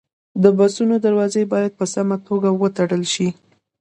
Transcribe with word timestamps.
د 0.43 0.45
بسونو 0.57 0.95
دروازې 1.05 1.43
باید 1.53 1.71
په 1.79 1.85
سمه 1.93 2.17
توګه 2.27 2.49
وتړل 2.53 3.03
شي. 3.13 3.29